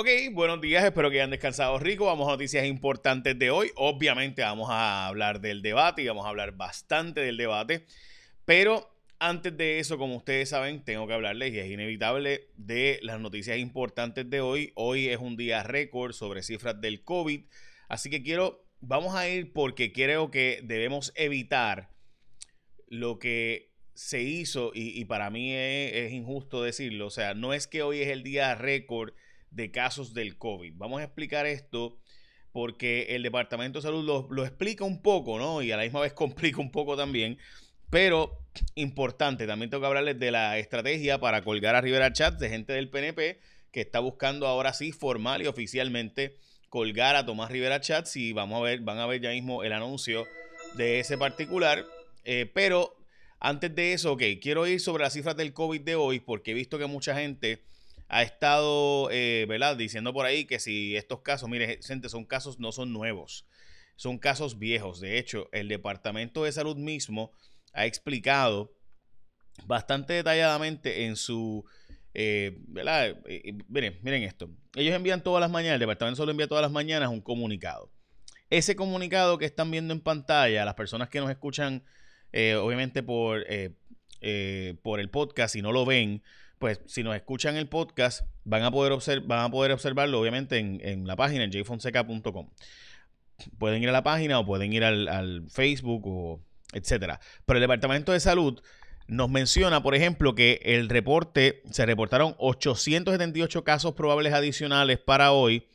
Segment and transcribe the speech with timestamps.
[0.00, 2.06] Ok, buenos días, espero que hayan descansado rico.
[2.06, 3.72] Vamos a noticias importantes de hoy.
[3.74, 7.84] Obviamente vamos a hablar del debate y vamos a hablar bastante del debate.
[8.44, 8.88] Pero
[9.18, 13.58] antes de eso, como ustedes saben, tengo que hablarles y es inevitable de las noticias
[13.58, 14.70] importantes de hoy.
[14.76, 17.46] Hoy es un día récord sobre cifras del COVID.
[17.88, 21.90] Así que quiero, vamos a ir porque creo que debemos evitar
[22.86, 27.08] lo que se hizo y, para mí es, injusto decirlo.
[27.08, 29.12] O sea, no es que hoy es el día récord
[29.50, 30.74] de casos del COVID.
[30.76, 31.98] Vamos a explicar esto
[32.52, 35.62] porque el Departamento de Salud lo, explica un poco, ¿no?
[35.62, 37.38] Y a la misma vez complica un poco también.
[37.90, 38.38] Pero
[38.74, 42.72] importante, también tengo que hablarles de la estrategia para colgar a Rivera Chat de gente
[42.72, 43.40] del PNP
[43.72, 46.36] que está buscando ahora sí formal y oficialmente
[46.68, 49.72] colgar a Tomás Rivera Chats y vamos a ver, van a ver ya mismo el
[49.72, 50.26] anuncio
[50.76, 51.84] de ese particular.
[52.24, 52.96] Eh, pero
[53.40, 56.54] antes de eso, ok, quiero ir sobre las cifras del COVID de hoy porque he
[56.54, 57.62] visto que mucha gente
[58.08, 59.76] ha estado, eh, ¿verdad?
[59.76, 63.46] Diciendo por ahí que si estos casos, mire, gente, son casos, no son nuevos,
[63.96, 65.00] son casos viejos.
[65.00, 67.32] De hecho, el Departamento de Salud mismo
[67.74, 68.74] ha explicado
[69.66, 71.64] bastante detalladamente en su,
[72.14, 73.18] eh, ¿verdad?
[73.68, 74.50] miren, miren esto.
[74.74, 77.92] Ellos envían todas las mañanas, el Departamento de Salud envía todas las mañanas un comunicado.
[78.48, 81.84] Ese comunicado que están viendo en pantalla, las personas que nos escuchan,
[82.32, 83.44] eh, obviamente por,
[84.82, 86.22] por el podcast, y no lo ven,
[86.58, 91.06] pues si nos escuchan el podcast, van a poder, van a poder observarlo obviamente en,
[91.06, 92.50] la página en jfonseca.com.
[93.58, 96.40] Pueden ir a la página o pueden ir al, Facebook o
[96.72, 97.20] etcétera.
[97.46, 98.60] Pero el Departamento de Salud
[99.06, 105.66] nos menciona, por ejemplo, que el reporte, se reportaron 878 casos probables adicionales para hoy,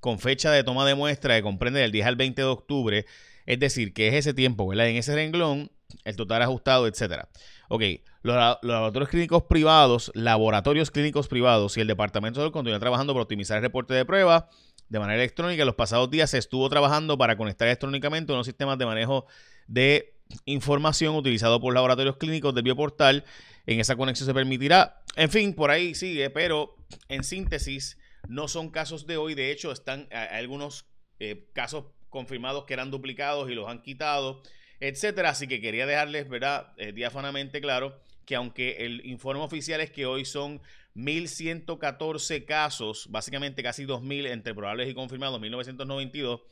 [0.00, 3.06] con fecha de toma de muestra que comprende del 10 al 20 de octubre.
[3.46, 4.88] Es decir, que es ese tiempo, ¿verdad?
[4.88, 5.70] En ese renglón,
[6.04, 7.28] el total ajustado, etcétera.
[7.68, 7.82] Ok,
[8.28, 13.56] los, laboratorios clínicos privados, laboratorios clínicos privados y el Departamento de Salud trabajando para optimizar
[13.56, 14.48] el reporte de prueba
[14.88, 15.62] de manera electrónica.
[15.62, 19.26] En los pasados días se estuvo trabajando para conectar electrónicamente unos sistemas de manejo
[19.66, 23.24] de información utilizado por laboratorios clínicos del bioportal.
[23.66, 26.76] En esa conexión se permitirá, en fin, por ahí sigue, pero
[27.08, 27.98] en síntesis,
[28.28, 29.34] no son casos de hoy.
[29.34, 30.86] De hecho, están algunos
[31.18, 34.42] eh, casos confirmados que eran duplicados y los han quitado
[34.80, 35.30] etcétera.
[35.30, 40.04] Así que quería dejarles, ¿verdad?, eh, diáfanamente claro que aunque el informe oficial es que
[40.04, 40.60] hoy son
[40.94, 46.42] 1.114 casos, básicamente casi 2.000 entre probables y confirmados, 1.992,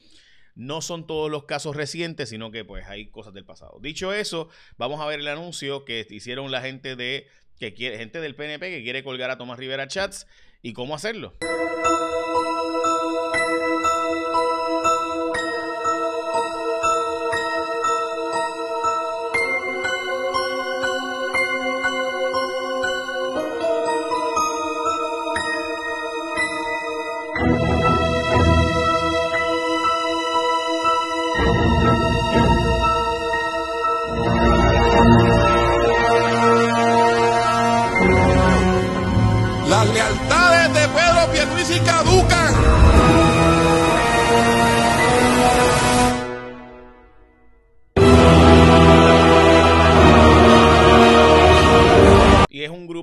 [0.54, 3.78] no son todos los casos recientes, sino que pues hay cosas del pasado.
[3.82, 4.48] Dicho eso,
[4.78, 7.26] vamos a ver el anuncio que hicieron la gente de
[7.58, 10.26] que quiere, gente del PNP que quiere colgar a Tomás Rivera Chats
[10.62, 11.34] y cómo hacerlo.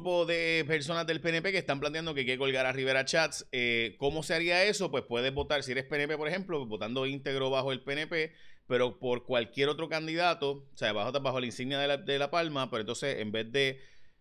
[0.04, 3.48] De personas del PNP que están planteando que quiere colgar a Rivera Chats.
[3.52, 4.92] Eh, ¿Cómo se haría eso?
[4.92, 8.34] Pues puedes votar, si eres PNP, por ejemplo, votando íntegro bajo el PNP,
[8.68, 12.30] pero por cualquier otro candidato, o sea, bajo, bajo la insignia de la, de la
[12.30, 13.80] palma, pero entonces en vez de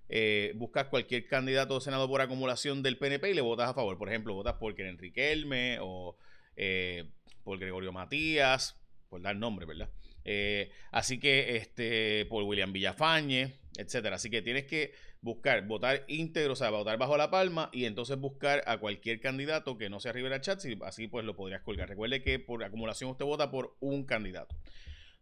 [0.09, 3.99] eh, buscas cualquier candidato senado por acumulación del PNP y le votas a favor.
[3.99, 6.17] Por ejemplo, votas por Enrique Elme o
[6.57, 7.11] eh,
[7.43, 8.79] por Gregorio Matías,
[9.09, 9.91] por dar nombre, ¿verdad?
[10.25, 14.17] Eh, así que este, por William Villafañe, etcétera.
[14.17, 18.19] Así que tienes que buscar, votar íntegro, o sea, votar bajo la palma y entonces
[18.19, 21.89] buscar a cualquier candidato que no sea Rivera Chats y así pues lo podrías colgar.
[21.89, 24.57] Recuerde que por acumulación usted vota por un candidato.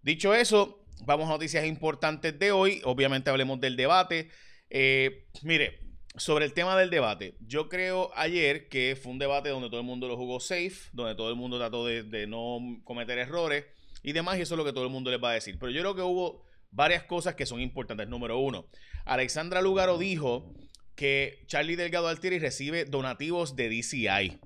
[0.03, 2.81] Dicho eso, vamos a noticias importantes de hoy.
[2.85, 4.31] Obviamente hablemos del debate.
[4.71, 5.79] Eh, mire,
[6.17, 9.87] sobre el tema del debate, yo creo ayer que fue un debate donde todo el
[9.87, 13.65] mundo lo jugó safe, donde todo el mundo trató de, no cometer errores
[14.03, 15.57] y demás, y eso es lo que todo el mundo les va a decir.
[15.59, 18.09] Pero yo creo que hubo varias cosas que son importantes.
[18.09, 18.69] Número uno,
[19.05, 20.55] Alexandra Lugaro dijo
[20.95, 24.39] que Charlie Delgado Altieri recibe donativos de DCI.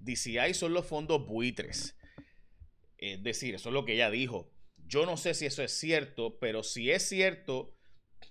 [0.00, 1.96] DCI son los fondos buitres.
[2.96, 4.50] Es decir, eso es lo que ella dijo.
[4.86, 7.76] Yo no sé si eso es cierto, pero si es cierto,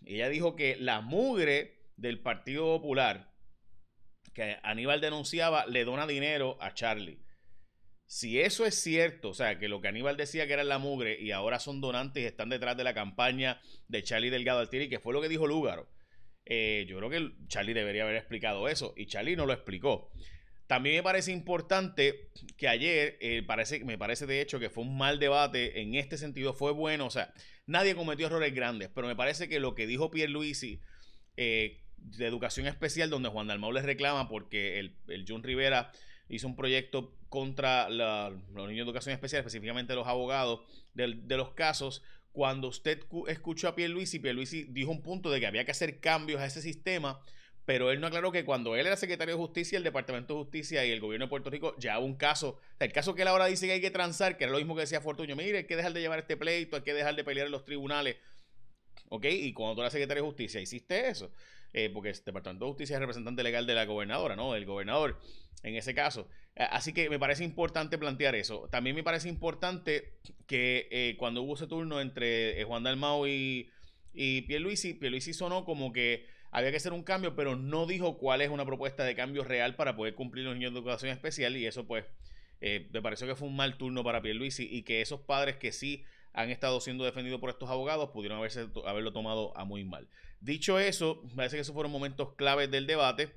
[0.06, 3.34] ella dijo que la mugre del Partido Popular
[4.38, 7.20] que Aníbal denunciaba le dona dinero a Charlie.
[8.08, 11.20] Si eso es cierto, o sea, que lo que Aníbal decía que era la mugre
[11.20, 15.00] y ahora son donantes y están detrás de la campaña de Charlie Delgado Altieri, que
[15.00, 15.90] fue lo que dijo Lúgaro,
[16.46, 20.10] eh, yo creo que Charlie debería haber explicado eso y Charlie no lo explicó.
[20.68, 24.98] También me parece importante que ayer, eh, parece, me parece de hecho que fue un
[24.98, 27.34] mal debate en este sentido, fue bueno, o sea,
[27.66, 30.80] nadie cometió errores grandes, pero me parece que lo que dijo Pierre Luisi
[31.36, 35.92] eh, de educación especial, donde Juan Dalmau les reclama porque el, el John Rivera
[36.30, 40.62] hizo un proyecto contra los niños de educación especial, específicamente los abogados
[40.94, 45.40] de, los casos, cuando usted escuchó a Pierre Luisi, Pierre Luisi dijo un punto de
[45.40, 47.20] que había que hacer cambios a ese sistema
[47.68, 50.86] pero él no aclaró que cuando él era secretario de justicia, el Departamento de Justicia
[50.86, 53.68] y el gobierno de Puerto Rico ya un caso, el caso que él ahora dice
[53.68, 55.92] que hay que transar, que era lo mismo que decía Fortuño, mire, hay que dejar
[55.92, 58.16] de llevar este pleito, hay que dejar de pelear en los tribunales,
[59.10, 59.26] ¿ok?
[59.26, 61.30] Y cuando tú eras secretario de justicia, hiciste eso,
[61.74, 64.54] eh, porque el Departamento de Justicia es representante legal de la gobernadora, ¿no?
[64.54, 65.20] Del gobernador,
[65.64, 66.28] en ese caso.
[66.56, 68.68] Así que me parece importante plantear eso.
[68.72, 70.14] También me parece importante
[70.48, 73.70] que eh, cuando hubo ese turno entre eh, Juan Dalmau y,
[74.14, 78.42] y Pierluisi, Pierluisi sonó como que había que hacer un cambio, pero no dijo cuál
[78.42, 81.66] es una propuesta de cambio real para poder cumplir los niños de educación especial y
[81.68, 82.06] eso pues
[82.60, 86.06] me pareció que fue un mal turno para Pierluisi y que esos padres que sí
[86.38, 90.08] han estado siendo defendidos por estos abogados pudieron haberse, haberlo tomado a muy mal.
[90.40, 93.34] Dicho eso, parece que esos fueron momentos claves del debate.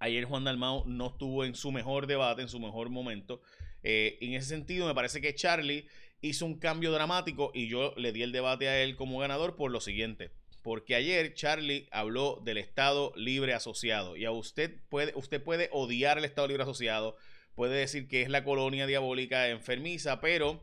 [0.00, 3.40] Ayer Juan Dalmau no estuvo en su mejor debate, en su mejor momento.
[3.84, 5.86] Eh, en ese sentido, me parece que Charlie
[6.20, 9.70] hizo un cambio dramático y yo le di el debate a él como ganador por
[9.70, 10.32] lo siguiente
[10.62, 16.18] porque ayer Charlie habló del Estado Libre Asociado y a usted puede, usted puede odiar
[16.18, 17.16] el Estado Libre Asociado,
[17.54, 20.60] puede decir que es la colonia diabólica enfermiza, pero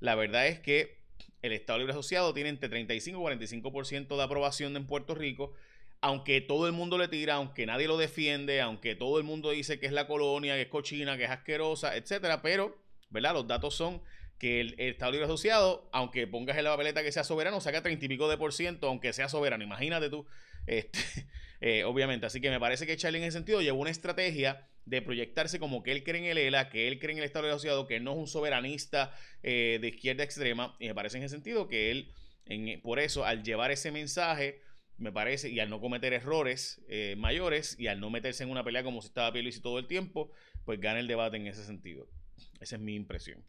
[0.00, 0.98] la verdad es que
[1.42, 5.54] el Estado Libre Asociado tiene entre 35 y 45% de aprobación en Puerto Rico,
[6.00, 9.78] aunque todo el mundo le tira, aunque nadie lo defiende, aunque todo el mundo dice
[9.78, 12.76] que es la colonia, que es cochina, que es asquerosa, etcétera, pero,
[13.10, 13.34] ¿verdad?
[13.34, 14.02] Los datos son
[14.38, 18.06] que el, Estado Libre Asociado, aunque pongas en la papeleta que sea soberano, saca 30
[18.06, 19.62] y pico de por ciento, aunque sea soberano.
[19.62, 20.26] Imagínate tú,
[20.66, 20.98] este,
[21.60, 22.24] eh, obviamente.
[22.24, 25.82] Así que me parece que Charlie en ese sentido llevó una estrategia de proyectarse como
[25.82, 28.12] que él cree en el ELA, que él cree en el Estado Asociado, que no
[28.12, 30.76] es un soberanista eh, de izquierda extrema.
[30.80, 32.12] Y me parece en ese sentido que él,
[32.82, 34.60] por eso, al llevar ese mensaje,
[34.96, 38.64] me parece, y al no cometer errores eh, mayores, y al no meterse en una
[38.64, 40.30] pelea como si estaba y todo el tiempo,
[40.64, 42.08] pues gana el debate en ese sentido.
[42.60, 43.44] Esa es mi impresión.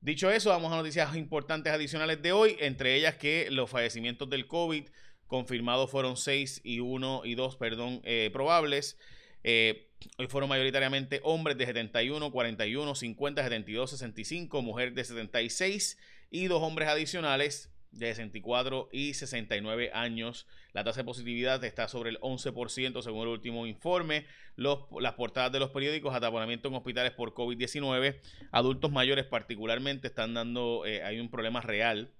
[0.00, 4.46] Dicho eso, vamos a noticias importantes adicionales de hoy, entre ellas que los fallecimientos del
[4.46, 4.88] COVID
[5.26, 8.98] confirmados fueron 6 y 1 y 2, perdón, eh, probables.
[9.42, 15.98] Eh, hoy fueron mayoritariamente hombres de 71, 41, 50, 72, 65, mujeres de 76
[16.30, 20.46] y dos hombres adicionales de 64 y 69 años.
[20.72, 24.26] La tasa de positividad está sobre el 11% según el último informe.
[24.56, 28.20] Las portadas de los periódicos, ataponamiento en hospitales por COVID-19.
[28.52, 32.12] Adultos mayores particularmente están dando, eh, hay un problema real.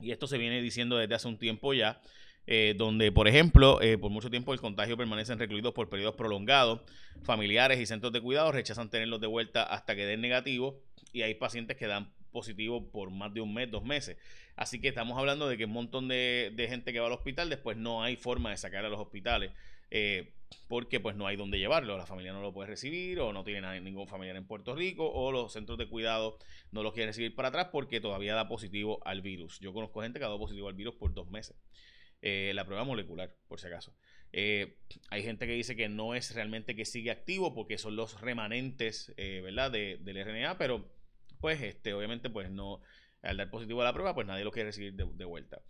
[0.00, 2.00] Y esto se viene diciendo desde hace un tiempo ya.
[2.46, 6.80] Eh, donde, por ejemplo, eh, por mucho tiempo el contagio permanecen recluidos por periodos prolongados.
[7.22, 10.80] Familiares y centros de cuidado rechazan tenerlos de vuelta hasta que den negativo.
[11.12, 14.16] Y hay pacientes que dan positivo por más de un mes, dos meses.
[14.56, 17.76] Así que estamos hablando de que un montón de, gente que va al hospital, después
[17.76, 19.52] no hay forma de sacar a los hospitales.
[19.90, 20.32] Eh,
[20.68, 23.80] porque pues no hay dónde llevarlo, la familia no lo puede recibir o no tiene
[23.80, 26.38] ningún familiar en Puerto Rico o los centros de cuidado
[26.72, 29.60] no los quieren recibir para atrás porque todavía da positivo al virus.
[29.60, 31.56] Yo conozco gente que ha dado positivo al virus por dos meses.
[32.22, 33.94] Eh, la prueba molecular, por si acaso.
[34.32, 34.78] Eh,
[35.10, 39.12] hay gente que dice que no es realmente que sigue activo porque son los remanentes,
[39.16, 39.70] ¿verdad?
[39.70, 40.88] De, del RNA, pero
[41.42, 42.80] pues este, obviamente, pues no,
[43.22, 45.60] al dar positivo a la prueba, pues nadie lo quiere recibir de, vuelta.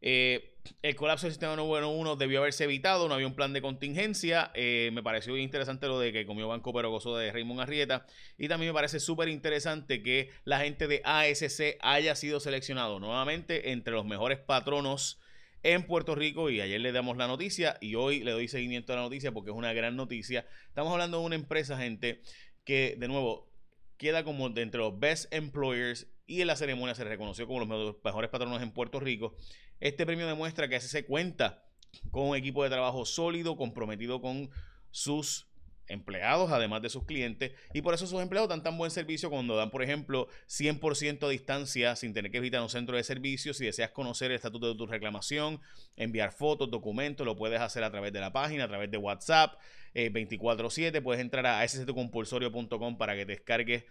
[0.00, 4.50] Eh, el colapso del sistema 911 debió haberse evitado, no había un plan de contingencia.
[4.54, 8.06] Eh, me pareció interesante lo de que comió Banco pero gozó de Raymond Arrieta.
[8.38, 13.72] Y también me parece súper interesante que la gente de ASC haya sido seleccionado nuevamente
[13.72, 15.20] entre los mejores patronos
[15.66, 16.48] en Puerto Rico.
[16.48, 19.50] Y ayer le damos la noticia y hoy le doy seguimiento a la noticia porque
[19.50, 20.46] es una gran noticia.
[20.68, 22.22] Estamos hablando de una empresa, gente,
[22.64, 23.50] que de nuevo
[23.96, 27.96] queda como de entre los best employers y en la ceremonia se reconoció como los
[28.04, 29.36] mejores patronos en Puerto Rico.
[29.80, 31.64] Este premio demuestra que se cuenta
[32.10, 34.50] con un equipo de trabajo sólido, comprometido con
[34.90, 35.48] sus
[35.88, 39.56] empleados, además de sus clientes, y por eso sus empleados dan tan buen servicio cuando
[39.56, 43.56] dan, por ejemplo, 100% a distancia sin tener que visitar un centro de servicios.
[43.56, 45.60] Si deseas conocer el estatuto de tu reclamación,
[45.96, 49.54] enviar fotos, documentos, lo puedes hacer a través de la página, a través de WhatsApp,
[49.94, 50.98] 24/7.
[50.98, 53.84] Eh, puedes entrar a sctcompulsorio.com para que te descargues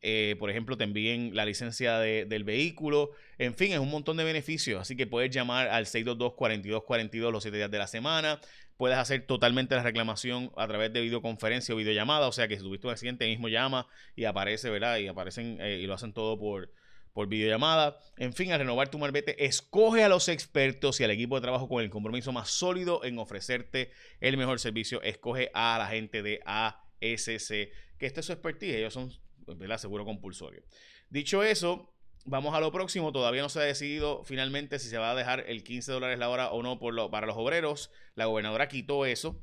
[0.00, 3.10] eh, por ejemplo, te envíen la licencia del vehículo.
[3.38, 4.80] En fin, es un montón de beneficios.
[4.80, 8.40] Así que puedes llamar al 622-4242 los 7 días de la semana.
[8.76, 12.28] Puedes hacer totalmente la reclamación a través de videoconferencia o videollamada.
[12.28, 14.98] O sea que si tuviste un accidente, mismo llama y aparece, ¿verdad?
[14.98, 16.70] Y aparecen eh, y lo hacen todo por,
[17.12, 17.98] por videollamada.
[18.16, 21.68] En fin, al renovar tu marbete, escoge a los expertos y al equipo de trabajo
[21.68, 23.90] con el compromiso más sólido en ofrecerte
[24.20, 25.02] el mejor servicio.
[25.02, 29.12] Escoge a la gente de A SC, que este es su expertise, ellos son
[29.56, 29.78] ¿verdad?
[29.78, 30.62] seguro compulsorio.
[31.08, 33.12] Dicho eso, vamos a lo próximo.
[33.12, 36.28] Todavía no se ha decidido finalmente si se va a dejar el 15 dólares la
[36.28, 37.90] hora o no por lo, para los obreros.
[38.14, 39.40] La gobernadora quitó eso,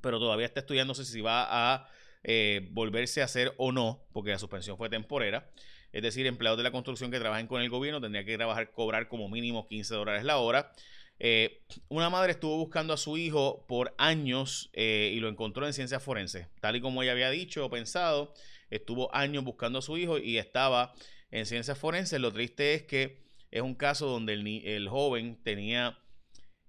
[0.00, 1.88] pero todavía está estudiándose si va a
[2.22, 5.50] eh, volverse a hacer o no, porque la suspensión fue temporera.
[5.92, 9.08] Es decir, empleados de la construcción que trabajen con el gobierno tendrían que trabajar, cobrar
[9.08, 10.72] como mínimo 15 dólares la hora.
[11.18, 15.74] Eh, una madre estuvo buscando a su hijo por años eh, y lo encontró en
[15.74, 18.32] ciencias forenses, tal y como ella había dicho o pensado.
[18.70, 20.94] Estuvo años buscando a su hijo y estaba
[21.30, 22.20] en ciencias forenses.
[22.20, 23.18] Lo triste es que
[23.50, 25.98] es un caso donde el, joven tenía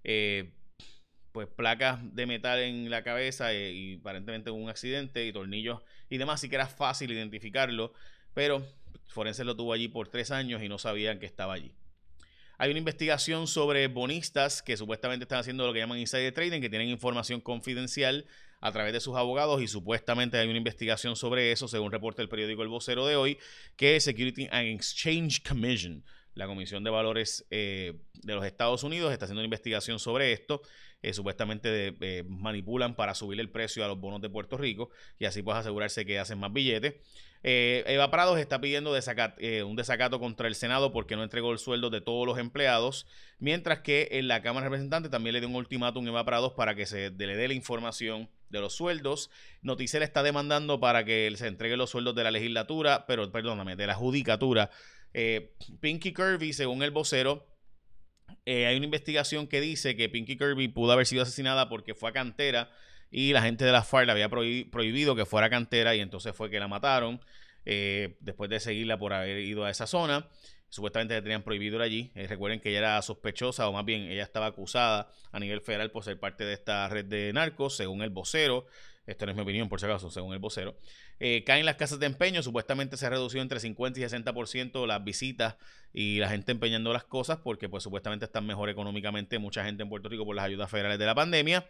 [0.04, 0.52] eh,
[1.32, 6.36] pues placas de metal en la cabeza y aparentemente un accidente y tornillos y demás,
[6.36, 7.94] así que era fácil identificarlo,
[8.34, 8.66] pero
[9.08, 11.74] Forenses lo tuvo allí por tres años y no sabían que estaba allí.
[12.62, 16.70] Hay una investigación sobre bonistas que supuestamente están haciendo lo que llaman insider trading, que
[16.70, 18.28] tienen información confidencial
[18.60, 22.30] a través de sus abogados y supuestamente hay una investigación sobre eso, según reporta el
[22.30, 23.40] periódico El Vocero de hoy,
[23.78, 29.26] que Security and Exchange Commission, la Comisión de Valores eh, de los Estados Unidos, está
[29.26, 30.62] haciendo una investigación sobre esto.
[31.04, 35.26] Eh, supuestamente eh, manipulan para subir el precio a los bonos de Puerto Rico y
[35.26, 36.96] así pues asegurarse que hacen más billetes.
[37.44, 42.00] Eva Prados está pidiendo un desacato contra el Senado porque no entregó el sueldo de
[42.00, 43.08] todos los empleados,
[43.40, 46.54] mientras que en la Cámara de Representantes también le dio un ultimátum a Eva Prados
[46.54, 49.32] para que se le dé la información de los sueldos.
[49.64, 53.88] Noticel está demandando para que se entreguen los sueldos de la legislatura, pero perdóname, de
[53.88, 54.70] la judicatura.
[55.14, 57.48] Eh, Pinky Kirby, según el vocero,
[58.46, 62.14] hay una investigación que dice que Pinky Kirby pudo haber sido asesinada porque fue a
[62.14, 62.72] cantera
[63.12, 66.50] y la gente de la FARC le había prohibido que fuera cantera y entonces fue
[66.50, 67.20] que la mataron
[67.66, 70.30] eh, después de seguirla por haber ido a esa zona.
[70.70, 72.12] Supuestamente le tenían prohibido allí.
[72.16, 75.92] Eh, recuerden que ella era sospechosa, o más bien ella estaba acusada a nivel federal
[75.92, 78.66] por ser parte de esta red de narcos, según el vocero.
[79.06, 80.78] Esto no es mi opinión, por si acaso, según el vocero.
[81.20, 82.44] Eh, caen las casas de empeño.
[82.44, 85.56] Supuestamente se ha reducido entre 50 y 60% las visitas
[85.92, 89.90] y la gente empeñando las cosas porque, pues, supuestamente están mejor económicamente mucha gente en
[89.90, 91.68] Puerto Rico por las ayudas federales de la pandemia.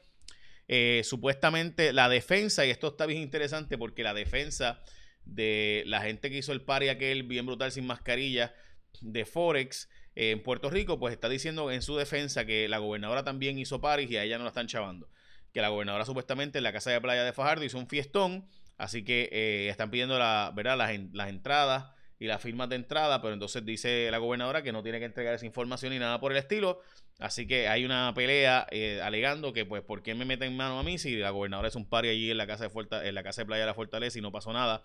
[0.68, 4.82] Eh, supuestamente la defensa, y esto está bien interesante porque la defensa
[5.26, 8.54] de la gente que hizo el pari aquel bien brutal sin mascarilla
[9.02, 13.24] de Forex eh, en Puerto Rico, pues está diciendo en su defensa que la gobernadora
[13.24, 15.10] también hizo paris y a ella no la están chavando.
[15.54, 18.46] Que la gobernadora supuestamente en la casa de playa de Fajardo hizo un fiestón,
[18.78, 20.78] así que eh, están pidiendo la, ¿verdad?
[20.78, 25.00] Las, entradas y las firmas de entrada, pero entonces dice la gobernadora que no tiene
[25.00, 26.80] que entregar esa información ni nada por el estilo.
[27.20, 30.84] Así que hay una pelea eh, alegando que, pues, ¿por qué me meten mano a
[30.84, 33.46] mí si la gobernadora es un pari allí en la casa de, la casa de
[33.46, 34.84] playa de la Fortaleza y no pasó nada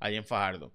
[0.00, 0.72] allí en Fajardo?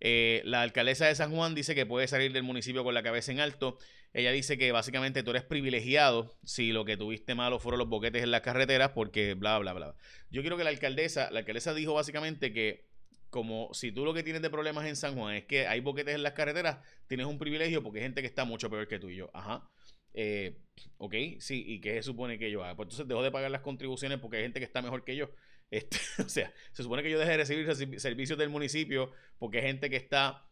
[0.00, 3.32] Eh, la alcaldesa de San Juan dice que puede salir del municipio con la cabeza
[3.32, 3.78] en alto.
[4.18, 8.24] Ella dice que básicamente tú eres privilegiado si lo que tuviste malo fueron los boquetes
[8.24, 9.94] en las carreteras, porque bla, bla, bla.
[10.28, 12.88] Yo quiero que la alcaldesa, la alcaldesa dijo básicamente que
[13.30, 16.16] como si tú lo que tienes de problemas en San Juan es que hay boquetes
[16.16, 19.08] en las carreteras, tienes un privilegio porque hay gente que está mucho peor que tú
[19.08, 19.30] y yo.
[19.34, 19.70] Ajá.
[20.14, 20.58] Eh,
[20.96, 22.74] ok, sí, ¿y qué se supone que yo haga?
[22.74, 25.30] Pues entonces dejo de pagar las contribuciones porque hay gente que está mejor que yo.
[25.70, 29.66] Este, o sea, se supone que yo deje de recibir servicios del municipio porque hay
[29.66, 30.44] gente que está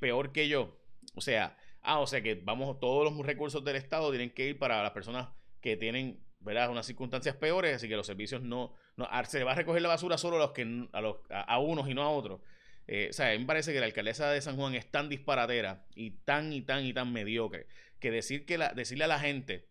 [0.00, 0.76] peor que yo.
[1.14, 4.58] O sea, ah, o sea que vamos, todos los recursos del Estado tienen que ir
[4.58, 5.28] para las personas
[5.60, 6.70] que tienen, ¿verdad?
[6.70, 10.18] Unas circunstancias peores, así que los servicios no, no se va a recoger la basura
[10.18, 12.40] solo a los que a, unos y no a otros.
[12.86, 15.08] Eh, o sea, a mí me parece que la alcaldesa de San Juan es tan
[15.08, 17.66] disparatera y tan y tan y tan mediocre
[18.00, 19.68] que decir que la, decirle a la gente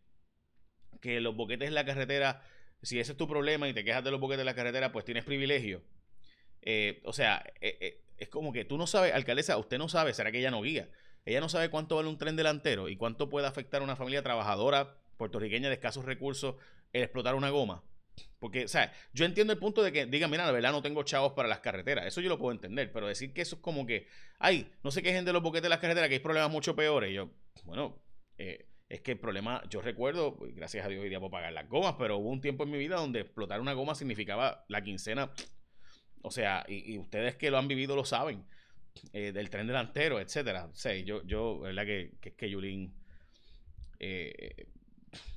[1.01, 2.41] que los boquetes en la carretera,
[2.82, 5.03] si ese es tu problema y te quejas de los boquetes en la carretera, pues
[5.03, 5.84] tienes privilegio.
[6.62, 10.32] Eh, o sea, eh, es como que tú no sabes, alcaldesa, usted no sabe, será
[10.32, 10.89] que ella no guía.
[11.25, 14.23] Ella no sabe cuánto vale un tren delantero y cuánto puede afectar a una familia
[14.23, 16.55] trabajadora puertorriqueña de escasos recursos
[16.93, 17.83] el explotar una goma.
[18.39, 21.03] Porque, o sea, yo entiendo el punto de que digan, mira, la verdad no tengo
[21.03, 22.05] chavos para las carreteras.
[22.05, 22.91] Eso yo lo puedo entender.
[22.91, 24.07] Pero decir que eso es como que,
[24.39, 26.75] ay, no sé qué gente de los boquetes de las carreteras, que hay problemas mucho
[26.75, 27.13] peores.
[27.13, 27.29] yo,
[27.65, 28.01] bueno,
[28.37, 31.53] eh, es que el problema, yo recuerdo, pues, gracias a Dios hoy día puedo pagar
[31.53, 34.83] las gomas, pero hubo un tiempo en mi vida donde explotar una goma significaba la
[34.83, 35.31] quincena.
[36.23, 38.45] O sea, y, ustedes que lo han vivido lo saben,
[39.13, 40.65] eh, del tren delantero, etcétera.
[40.65, 42.93] O sea, yo, yo, verdad que, que es que Yulín,
[44.00, 44.67] eh,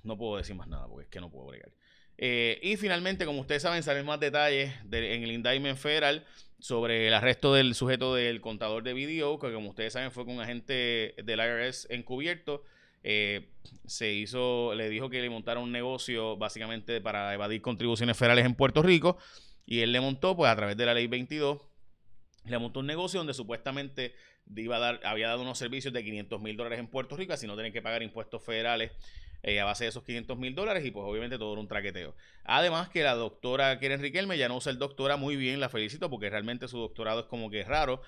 [0.03, 1.71] no puedo decir más nada porque es que no puedo bregar.
[2.17, 6.25] y finalmente, como ustedes saben, salen más detalles en el indictment federal
[6.59, 10.37] sobre el arresto del sujeto del contador de video, que como ustedes saben fue con
[10.37, 12.65] un agente del IRS encubierto
[13.07, 13.51] eh,
[13.87, 18.55] se hizo, le dijo que le montara un negocio básicamente para evadir contribuciones federales en
[18.55, 19.19] Puerto Rico
[19.67, 21.61] y él le montó, pues a través de la ley 22,
[22.47, 24.15] le montó un negocio donde supuestamente
[24.55, 27.47] iba a dar, había dado unos servicios de 500 mil dólares en Puerto Rico, así
[27.47, 28.93] no tienen que pagar impuestos federales
[29.43, 32.15] eh, a base de esos 500 mil dólares y pues obviamente todo era un traqueteo.
[32.45, 36.09] Además que la doctora Keren Riquelme ya no usa el doctora muy bien, la felicito
[36.09, 38.01] porque realmente su doctorado es como que raro.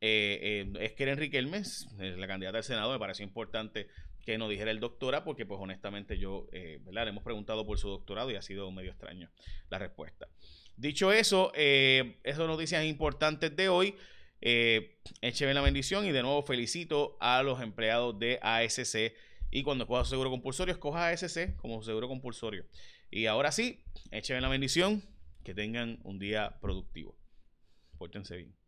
[0.00, 1.62] Eh, eh, es Keren Riquelme,
[1.98, 3.88] la candidata al Senado, me pareció importante
[4.24, 6.48] que no dijera el doctora porque pues honestamente yo,
[6.84, 7.04] ¿verdad?
[7.04, 9.30] Le hemos preguntado por su doctorado y ha sido medio extraño
[9.70, 10.28] la respuesta.
[10.76, 13.96] Dicho eso, esas noticias importantes de hoy.
[14.42, 19.12] Eh, écheme la bendición y de nuevo felicito a los empleados de ASC.
[19.50, 22.64] Y cuando coja su seguro compulsorio, escoja ASC como seguro compulsorio.
[23.10, 25.02] Y ahora sí, écheme la bendición.
[25.44, 27.16] Que tengan un día productivo.
[27.96, 28.59] Pórtense bien.